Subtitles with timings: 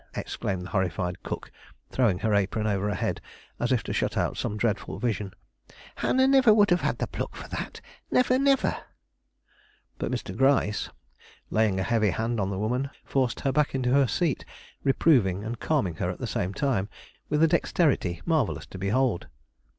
[0.15, 1.51] exclaimed the horrified cook,
[1.91, 3.21] throwing her apron over her head
[3.59, 5.31] as if to shut out some dreadful vision.
[5.97, 8.75] "Hannah niver would have the pluck for that; niver, niver!"
[9.99, 10.35] But Mr.
[10.35, 10.89] Gryce,
[11.51, 14.43] laying a heavy hand on the woman, forced her back into her seat,
[14.83, 16.89] reproving and calming her at the same time,
[17.29, 19.27] with a dexterity marvellous to behold.